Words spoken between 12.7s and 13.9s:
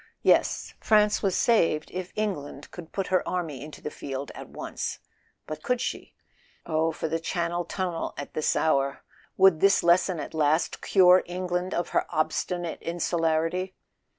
insularity?